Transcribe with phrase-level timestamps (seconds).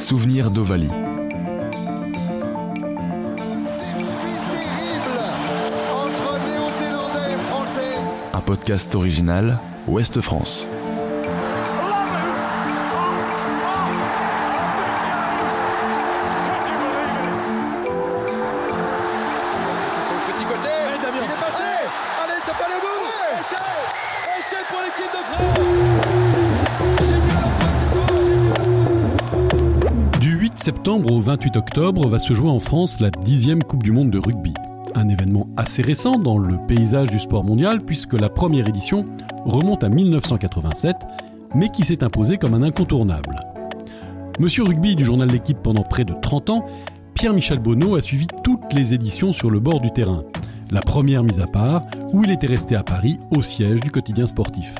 [0.00, 0.88] Souvenir d'Ovalie.
[8.32, 10.64] Un podcast original Ouest France.
[30.60, 33.92] Du 8 septembre au 28 octobre va se jouer en France la dixième Coupe du
[33.92, 34.52] Monde de rugby.
[34.94, 39.06] Un événement assez récent dans le paysage du sport mondial puisque la première édition
[39.46, 40.96] remonte à 1987
[41.54, 43.36] mais qui s'est imposé comme un incontournable.
[44.38, 46.66] Monsieur Rugby du journal L'équipe pendant près de 30 ans,
[47.14, 50.24] Pierre-Michel Bonneau a suivi toutes les éditions sur le bord du terrain.
[50.72, 51.80] La première mise à part,
[52.12, 54.74] où il était resté à Paris au siège du quotidien sportif.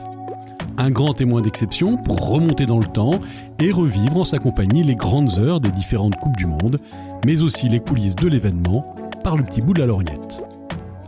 [0.80, 3.20] Un grand témoin d'exception pour remonter dans le temps
[3.58, 6.78] et revivre en sa compagnie les grandes heures des différentes Coupes du Monde,
[7.26, 10.42] mais aussi les coulisses de l'événement par le petit bout de la lorgnette.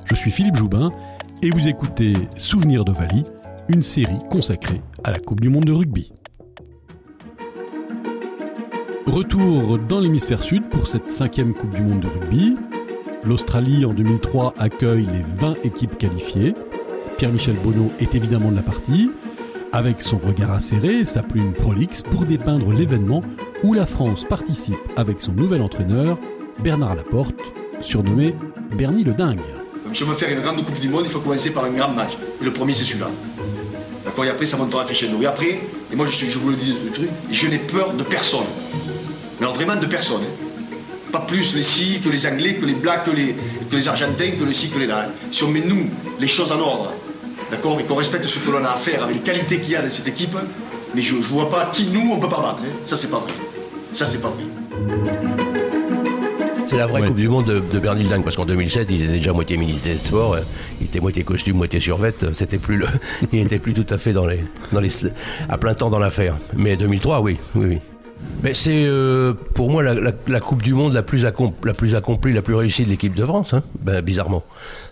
[0.04, 0.90] Je suis Philippe Joubin
[1.42, 3.22] et vous écoutez Souvenir d'Ovalie,
[3.70, 6.12] une série consacrée à la Coupe du Monde de rugby.
[9.06, 12.58] Retour dans l'hémisphère sud pour cette cinquième Coupe du Monde de rugby.
[13.24, 16.54] L'Australie en 2003 accueille les 20 équipes qualifiées.
[17.16, 19.08] Pierre-Michel Bonneau est évidemment de la partie,
[19.72, 23.22] avec son regard acéré sa plume prolixe pour dépeindre l'événement
[23.62, 26.18] où la France participe avec son nouvel entraîneur,
[26.62, 27.34] Bernard Laporte,
[27.80, 28.34] surnommé
[28.76, 29.40] Bernie le Dingue.
[29.94, 31.88] Si on veut faire une grande Coupe du Monde, il faut commencer par un grand
[31.90, 32.12] match.
[32.40, 33.10] Le premier, c'est celui-là.
[34.04, 35.20] D'accord Et après, ça montera crescendo.
[35.20, 35.60] Et après,
[35.92, 36.74] et moi, je, je vous le dis,
[37.30, 38.46] je n'ai peur de personne.
[39.40, 40.22] Mais vraiment de personne.
[40.22, 40.46] hein.
[41.12, 43.10] Pas plus les si que les Anglais, que les Blacks, que
[43.76, 45.08] les, Argentins, que les ci, que les là.
[45.30, 46.92] Si on met, nous, les choses en ordre,
[47.52, 49.76] d'accord Et qu'on respecte ce que l'on a à faire avec les qualités qu'il y
[49.76, 50.36] a dans cette équipe,
[50.94, 52.58] mais je ne vois pas qui, nous, on peut pas battre.
[52.64, 52.72] hein.
[52.86, 53.32] Ça, c'est pas vrai.
[53.94, 54.44] Ça, c'est pas vrai.
[56.64, 57.08] C'est la vraie Ouais.
[57.08, 59.94] Coupe du Monde de, de Bernie Dingue, parce qu'en 2007, il était déjà moitié militaire
[59.94, 60.36] de sport,
[60.80, 62.86] il était moitié costume, moitié survette, c'était plus le,
[63.32, 64.40] il n'était plus tout à fait dans les,
[64.72, 64.90] dans les,
[65.48, 66.36] à plein temps dans l'affaire.
[66.56, 67.78] Mais 2003, oui, oui, oui.
[68.42, 72.32] Mais c'est euh, pour moi la, Coupe du Monde la plus, accom- la plus accomplie,
[72.32, 74.42] la plus réussie de l'équipe de France, hein, ben, bizarrement.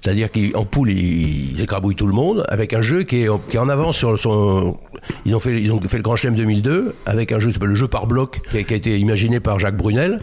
[0.01, 3.57] C'est-à-dire qu'en poule, ils, ils écrabouillent tout le monde avec un jeu qui est, qui
[3.57, 4.77] est en avance sur son.
[5.25, 7.89] Ils ont fait, ils ont fait le Grand Chelem 2002 avec un jeu le jeu
[7.89, 10.21] par bloc, qui a, été imaginé par Jacques Brunel,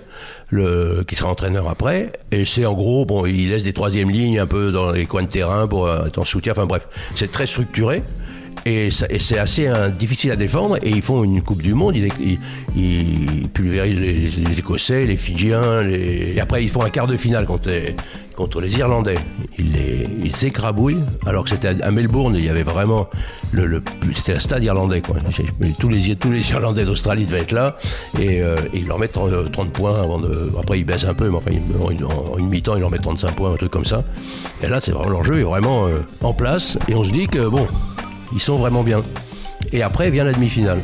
[0.49, 2.13] qui sera entraîneur après.
[2.31, 5.23] Et c'est en gros, bon, il laisse des troisièmes lignes un peu dans les coins
[5.23, 6.53] de terrain pour euh, être en soutien.
[6.53, 8.03] Enfin bref, c'est très structuré.
[8.65, 10.77] Et, et c'est assez hein, difficile à défendre.
[10.83, 11.95] Et ils font une Coupe du Monde.
[11.95, 12.39] Ils, ils-
[12.75, 15.81] ils pulvérisent les, les Écossais, les Fidjiens.
[15.81, 16.33] Les...
[16.35, 17.95] Et après, ils font un quart de finale contre les,
[18.35, 19.15] contre les Irlandais.
[19.57, 20.99] Ils les ils s'écrabouillent.
[21.25, 23.07] Alors que c'était à, Melbourne, il y avait vraiment.
[23.51, 23.81] Le, le-
[24.13, 25.01] c'était un stade irlandais.
[25.01, 25.15] Quoi.
[25.79, 27.77] Tous, les, tous les Irlandais d'Australie devaient être là.
[28.19, 30.01] Et, euh, ils leur mettent 30, 30 points.
[30.01, 30.51] Avant de...
[30.59, 31.29] Après, ils baissent un peu.
[31.29, 31.51] Mais enfin,
[31.81, 34.03] en, une- en une mi-temps, ils leur mettent 35 points, un truc comme ça.
[34.61, 36.77] Et là, c'est vraiment leur jeu est vraiment euh, en place.
[36.89, 37.65] Et on se dit que, bon.
[38.33, 39.01] Ils sont vraiment bien.
[39.71, 40.81] Et après vient la demi-finale.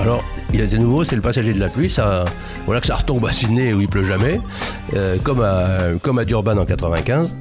[0.00, 1.90] Alors, il y a de nouveau, c'est le passager de la pluie.
[1.90, 2.24] Ça,
[2.66, 4.40] voilà que ça retombe à Sydney où il pleut jamais,
[4.94, 7.34] euh, comme, à, comme à Durban en 95.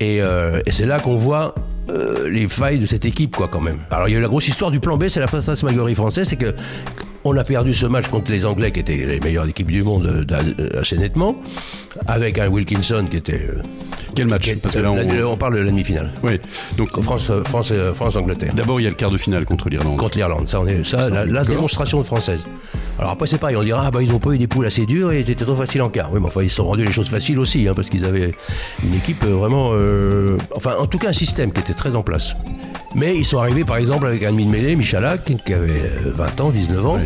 [0.00, 1.54] Et, euh, et c'est là qu'on voit
[1.88, 3.78] euh, les failles de cette équipe, quoi, quand même.
[3.90, 6.28] Alors, il y a eu la grosse histoire du plan B, c'est la fantasmagorie française,
[6.28, 6.54] c'est que
[7.24, 10.06] on a perdu ce match contre les Anglais, qui étaient les meilleures équipes du monde
[10.06, 11.36] euh, euh, assez nettement,
[12.06, 13.48] avec un Wilkinson qui était.
[14.14, 16.10] Quel match qui- Parce que là, on- parle de la demi-finale.
[16.22, 16.38] Oui.
[16.76, 18.54] Donc, France, euh, France, euh, France, Angleterre.
[18.54, 19.96] d'abord, il y a le quart de finale contre l'Irlande.
[19.96, 22.44] Contre l'Irlande, ça, on est, ça, la, démonstration française.
[22.98, 24.86] Alors après, c'est pareil, on dira, ah bah ils ont pas eu des poules assez
[24.86, 26.12] dures et c'était trop facile en quart.
[26.12, 28.30] Oui, mais enfin, ils se sont rendus les choses faciles aussi, hein, parce qu'ils avaient
[28.84, 29.70] une équipe euh, vraiment.
[29.72, 32.36] euh, enfin, en tout cas, un système qui était très en place.
[32.94, 36.12] Mais ils sont arrivés, par exemple, avec un demi de mêlée, Michalak, qui avait euh,
[36.14, 37.00] 20 ans, 19 ans,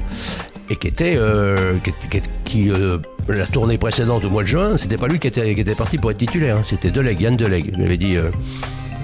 [0.69, 1.15] et qui était.
[1.17, 2.99] euh, qui, qui- qui, euh,
[3.29, 6.19] la tournée précédente au mois de juin, c'était pas lui qui était, parti pour être
[6.19, 7.73] titulaire, hein, c'était Delegue, Yann Delegue.
[7.77, 8.17] Il avait dit.
[8.17, 8.31] euh,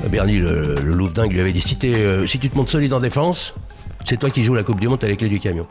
[0.09, 3.01] Bernie, le, le Louvre lui avait dit si, euh, si tu te montes solide en
[3.01, 3.55] défense,
[4.05, 5.67] c'est toi qui joues la Coupe du Monde, t'as les du camion.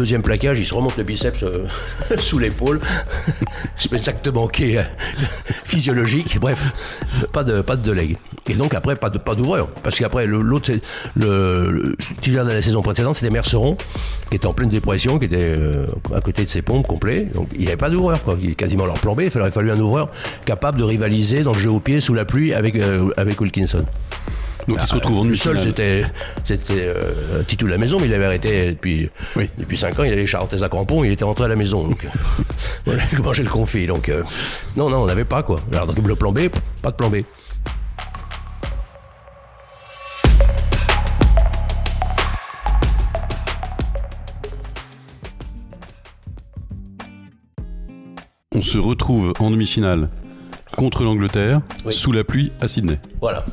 [0.00, 1.66] Deuxième plaquage, il se remonte le biceps euh,
[2.16, 2.80] sous l'épaule.
[3.78, 4.78] Espèce d'acte manqué.
[4.78, 4.82] euh,
[5.70, 6.38] physiologique.
[6.40, 6.72] Bref,
[7.34, 7.94] pas de pas de.
[8.48, 10.80] Et donc après pas de pas d'ouvreur parce qu'après l'autre c'est
[11.16, 13.76] le, titulaire de la saison précédente c'était Merceron
[14.30, 17.28] qui était en pleine dépression, qui était euh, à côté de ses pompes complet.
[17.34, 18.38] Donc il n'y avait pas d'ouvreur quoi.
[18.42, 19.22] Est quasiment leur plan B.
[19.34, 20.10] Il aurait fallu un ouvreur
[20.46, 23.84] capable de rivaliser dans le jeu au pied sous la pluie avec euh, avec Wilkinson.
[24.68, 26.04] Donc il se retrouve en seul, c'était
[26.44, 29.10] c'était euh, Titou de la maison, mais il avait arrêté depuis
[29.58, 30.04] depuis 5 ans.
[30.04, 31.86] Il avait charté à crampons, il était rentré à la maison.
[31.86, 32.06] Donc
[32.84, 33.86] voilà, il mangeait le confit.
[33.86, 34.22] Donc euh,
[34.76, 35.60] non, non, on n'avait pas quoi.
[35.72, 36.48] Alors donc le plan B,
[36.82, 37.16] pas de plan B.
[48.54, 50.08] On se retrouve en demi-finale
[50.76, 51.60] contre l'Angleterre,
[51.90, 53.00] sous la pluie à Sydney.
[53.20, 53.44] Voilà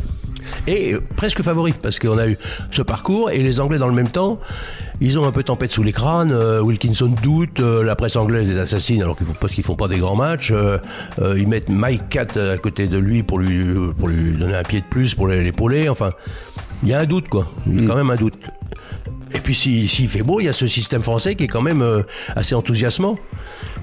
[0.67, 2.37] et presque favori parce qu'on a eu
[2.71, 4.39] ce parcours et les Anglais dans le même temps
[4.99, 6.31] ils ont un peu tempête sous les crânes.
[6.31, 9.87] Euh, Wilkinson doute, euh, la presse anglaise les assassine alors qu'ils parce qu'ils font pas
[9.87, 10.51] des grands matchs.
[10.51, 10.79] Euh,
[11.37, 13.65] ils mettent Mike Cat à côté de lui pour lui
[13.97, 15.89] pour lui donner un pied de plus pour l'épauler.
[15.89, 16.11] Enfin,
[16.83, 17.51] il y a un doute quoi.
[17.67, 17.87] Il y a mm.
[17.87, 18.35] quand même un doute.
[19.33, 22.03] Et puis s'il fait beau, il y a ce système français qui est quand même
[22.35, 23.17] assez enthousiasmant.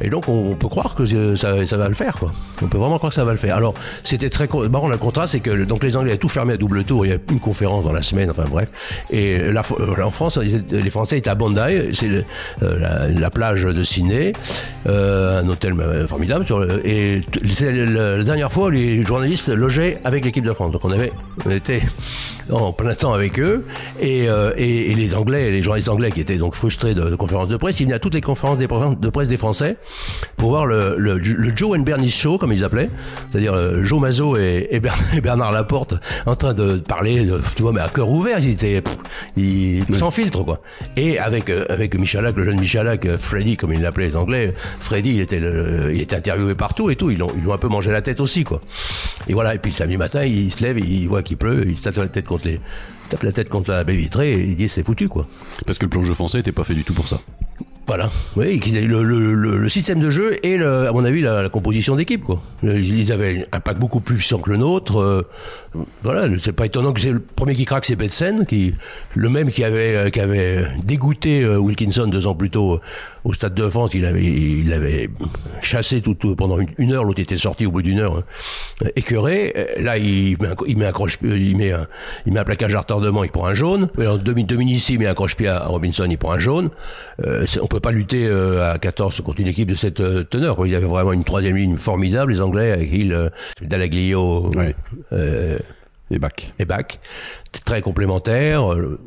[0.00, 1.04] Et donc on peut croire que
[1.36, 2.32] ça, ça, va le faire, quoi.
[2.62, 3.56] On peut vraiment croire que ça va le faire.
[3.56, 6.56] Alors c'était très marrant le contrat, c'est que donc les Anglais avaient tout fermé à
[6.56, 7.06] double tour.
[7.06, 8.70] Il y a une conférence dans la semaine, enfin bref.
[9.10, 11.60] Et euh, en France, les Français étaient à Bondi,
[11.92, 12.08] c'est
[12.62, 14.32] euh, la, plage de Sydney,
[14.86, 15.74] euh, un hôtel
[16.08, 16.44] formidable.
[16.84, 20.72] Et c'est la dernière fois les journalistes logeaient avec l'équipe de France.
[20.72, 21.12] Donc on avait,
[21.50, 21.82] était
[22.50, 23.64] en plein temps avec eux
[24.00, 27.80] et, les Anglais, les journalistes anglais qui étaient donc frustrés de, de conférences de presse,
[27.80, 29.53] ils venaient à toutes les conférences de presse des Français
[30.36, 31.20] pour voir le, le,
[31.56, 32.90] Joe and Bernie Show, comme ils appelaient,
[33.30, 34.80] c'est-à-dire euh, Joe Mazo et,
[35.22, 35.94] Bernard Laporte
[36.26, 38.82] en train de parler, tu vois, mais à cœur ouvert, ils étaient
[39.36, 40.60] ils, sans filtre, quoi.
[40.96, 44.54] Et avec euh, avec Michalak, le jeune Michalak, euh, Freddy, comme ils l'appelaient les Anglais,
[44.80, 45.40] Freddy, il était,
[45.92, 48.44] il était interviewé partout et tout, ils l'ont ils un peu mangé la tête aussi,
[48.44, 48.60] quoi.
[49.28, 51.78] Et voilà, et puis le samedi matin, il se lève, il voit qu'il pleut, il
[51.78, 52.60] se tape la tête contre les
[53.08, 55.26] tape la tête contre la baie vitrée et il dit c'est foutu quoi.
[55.66, 57.20] Parce que le plongeon français était pas fait du tout pour ça.
[57.86, 62.24] Voilà, oui, le, le, le, système de jeu et, à mon avis, la, composition d'équipe.
[62.24, 62.40] Quoi.
[62.62, 64.98] Ils avaient un pack beaucoup plus puissant que le nôtre.
[65.00, 65.28] Euh,
[66.02, 68.74] voilà, c'est pas étonnant que c'est le premier qui craque, c'est Betsen, qui
[69.14, 72.80] le même qui avait euh, qui avait dégoûté euh, Wilkinson deux ans plus tôt
[73.24, 73.94] au Stade de France.
[73.94, 75.10] Il avait il avait
[75.60, 77.04] chassé tout, pendant une, heure.
[77.04, 79.74] L'autre était sorti au bout d'une heure, hein, écœuré.
[79.78, 81.86] Là, il met un, il met un croche, il met un,
[82.26, 83.88] il met un plaquage à retardement, il prend un jaune.
[83.96, 86.70] Demi il met un croche-pied à Robinson, il prend un jaune.
[87.24, 90.64] Euh, on peut pas lutter à 14 contre une équipe de cette teneur.
[90.66, 92.32] Il y avait vraiment une troisième ligne formidable.
[92.32, 93.30] Les Anglais avec Hill,
[93.62, 94.50] Dalaglio.
[94.54, 94.74] Ouais.
[96.10, 96.52] Et Bach.
[96.58, 96.98] Et Bach.
[97.64, 98.72] Très complémentaire.
[98.72, 98.98] Euh,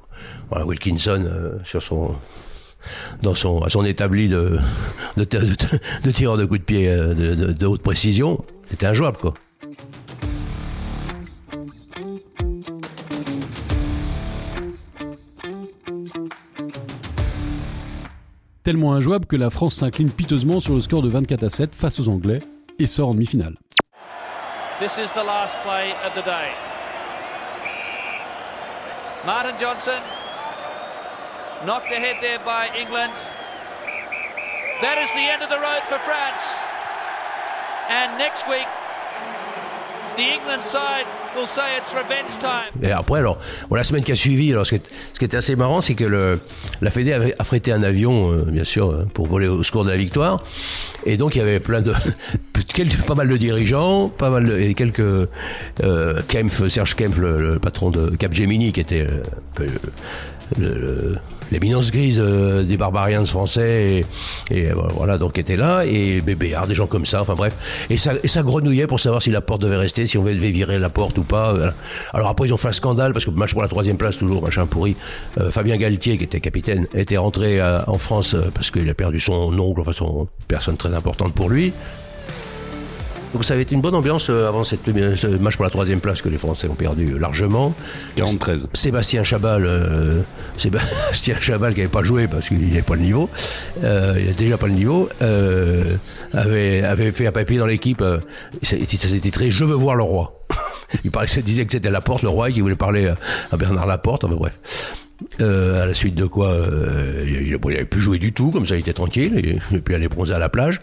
[0.51, 2.15] Wilkinson, euh, sur son,
[3.21, 4.59] dans son, à son établi de,
[5.17, 9.33] de, de, tireur de coups de pied euh, de, haute précision, c'était injouable, quoi.
[18.63, 22.01] Tellement injouable que la France s'incline piteusement sur le score de 24 à 7 face
[22.01, 22.39] aux Anglais
[22.79, 23.55] et sort en demi-finale.
[24.79, 26.51] This is the last play of the day.
[29.25, 29.99] Martin Johnson
[31.65, 33.13] knocked ahead there by England.
[34.81, 36.43] That is the end of the road for France.
[37.89, 38.67] And next week,
[40.17, 41.05] the England side
[41.35, 42.71] will say it's revenge time.
[42.83, 43.39] Et après, alors,
[43.69, 44.81] bon, la semaine qui a suivi, alors, ce, qui,
[45.13, 46.39] ce qui était assez marrant, c'est que le,
[46.81, 49.89] la Fédé avait affrété un avion, euh, bien sûr, euh, pour voler au secours de
[49.91, 50.43] la victoire.
[51.05, 51.93] Et donc, il y avait plein de,
[52.73, 57.39] quelques, pas mal de dirigeants, pas mal de, et quelques, euh, Kempf, Serge Kempf, le,
[57.39, 59.23] le, patron de Capgemini, qui était euh,
[59.59, 59.67] le,
[61.51, 64.03] l'éminence grise euh, des barbariens français
[64.51, 67.57] et, et, voilà donc était là et Bébéard des gens comme ça enfin bref.
[67.89, 70.51] Et ça et ça grenouillait pour savoir si la porte devait rester si on devait
[70.51, 71.55] virer la porte ou pas
[72.13, 74.41] alors après ils ont fait un scandale parce que match pour la troisième place toujours
[74.41, 74.95] machin pourri.
[75.39, 79.19] Euh, Fabien Galtier qui était capitaine était rentré euh, en France parce qu'il a perdu
[79.19, 81.73] son oncle enfin son personne très importante pour lui
[83.33, 85.99] donc ça avait été une bonne ambiance euh, avant cette, ce match pour la troisième
[85.99, 87.73] place que les Français ont perdu largement.
[88.15, 88.55] 43.
[88.73, 90.21] Sébastien Chabal, euh,
[90.57, 93.29] Sébastien Chabal qui n'avait pas joué parce qu'il n'avait pas le niveau,
[93.83, 95.97] euh, il n'a déjà pas le niveau, euh,
[96.33, 98.19] avait, avait fait un papier dans l'équipe, euh,
[98.63, 100.45] ça s'était titré Je veux voir le roi.
[101.03, 103.11] il parlait, disait que c'était Laporte, le roi, qui voulait parler
[103.51, 104.57] à Bernard Laporte, enfin bref.
[105.41, 108.75] Euh, à la suite de quoi euh, il n'avait plus joué du tout, comme ça
[108.75, 110.79] il était tranquille, et, puis aller bronzer à la plage.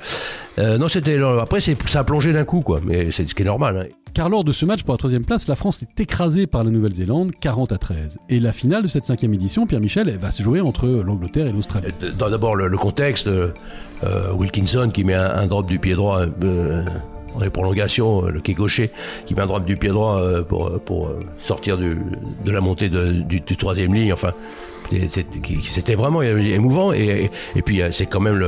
[0.59, 3.47] Euh, non, c'était après ça a plongé d'un coup, quoi, mais c'est ce qui est
[3.47, 3.77] normal.
[3.79, 3.95] Hein.
[4.13, 6.71] Car lors de ce match pour la troisième place, la France est écrasée par la
[6.71, 8.19] Nouvelle-Zélande, 40 à 13.
[8.29, 11.53] Et la finale de cette cinquième édition, Pierre Michel, va se jouer entre l'Angleterre et
[11.53, 11.89] l'Australie.
[12.17, 13.29] D'abord le, contexte,
[14.35, 16.27] Wilkinson qui met un, drop du pied droit
[17.41, 18.91] les prolongations, le quai gaucher
[19.27, 21.11] qui vient droite du pied droit pour, pour
[21.41, 21.97] sortir du,
[22.45, 24.13] de la montée du, du, troisième ligne.
[24.13, 24.33] Enfin,
[25.09, 26.93] c'était vraiment émouvant.
[26.93, 28.39] Et, et, puis c'est quand même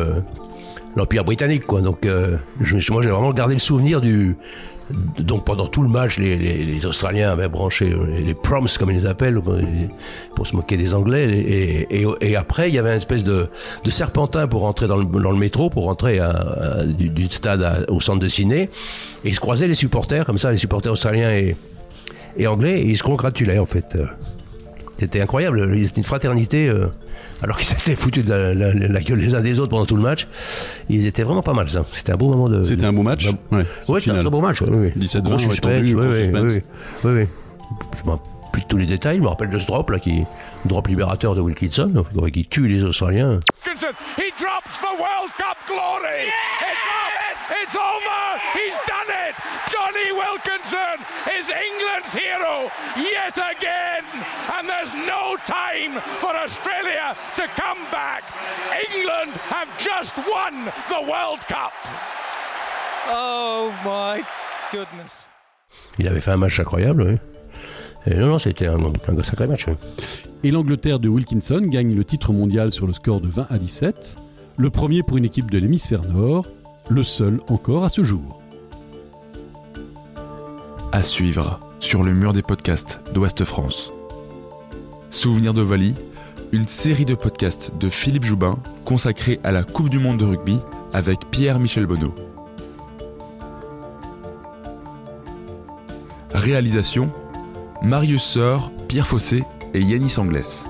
[0.97, 1.81] l'Empire britannique, quoi.
[1.81, 2.07] Donc
[2.61, 4.37] je, moi j'ai vraiment gardé le souvenir du
[5.19, 9.07] donc pendant tout le match, les, Australiens avaient branché euh, les, proms, comme ils les
[9.07, 9.41] appellent,
[10.35, 11.87] pour se moquer des Anglais.
[11.91, 13.49] Et, après, il y avait une espèce de,
[13.89, 16.21] serpentin pour rentrer dans le, métro, pour rentrer
[16.99, 18.71] du, stade au centre de ciné.
[19.25, 22.97] Et ils se croisaient les supporters, comme ça, les supporters australiens et, anglais, et ils
[22.97, 23.97] se congratulaient en fait.
[24.99, 26.69] C'était incroyable, une fraternité.
[26.69, 26.87] Euh,
[27.43, 30.27] alors qu'ils s'étaient foutus de la, gueule les uns des autres pendant tout le match.
[30.89, 31.85] Ils étaient vraiment pas mal, ça.
[31.93, 32.63] C'était un beau moment de.
[32.63, 33.29] C'était un beau match?
[33.53, 33.67] Ouais,
[34.01, 34.63] c'était un très beau match.
[34.63, 36.07] Oui, 17-20, suspense, oui, oui,
[36.45, 36.63] oui,
[37.05, 37.27] oui,
[37.99, 38.21] Je m'en
[38.53, 39.19] plus de tous les détails.
[39.19, 40.25] Je me rappelle de ce drop là, qui
[40.65, 43.41] drop libérateur de Wilkinson, qui tue les Australiens.
[43.65, 46.29] Wilkinson, he drops for World Cup glory.
[46.61, 46.97] It's
[47.49, 48.41] It's over.
[48.55, 48.96] He's done
[49.37, 49.71] it.
[49.71, 51.05] Johnny Wilkinson
[51.39, 54.05] is England's hero yet again.
[54.55, 58.25] And there's no time for Australia to come back.
[58.95, 61.73] England have just won the World Cup.
[63.09, 64.25] Oh my
[64.73, 65.27] goodness.
[65.99, 67.19] Il avait fait un match incroyable, oui.
[68.07, 69.67] Et non, non, c'était un, un, sacré match.
[70.45, 74.17] Et l'Angleterre de Wilkinson gagne le titre mondial sur le score de 20 à 17,
[74.59, 76.47] le premier pour une équipe de l'hémisphère nord,
[76.89, 78.41] le seul encore à ce jour.
[80.97, 83.93] À suivre sur le mur des podcasts d'Ouest France.
[85.11, 85.95] Souvenir de Vali,
[86.53, 90.59] une série de podcasts de Philippe Joubin consacrée à la Coupe du Monde de rugby
[90.95, 92.15] avec Pierre-Michel Bonneau.
[96.33, 97.11] Réalisation
[97.83, 100.65] Marius Sœur, Pierre Fossé et Yannis Anglès.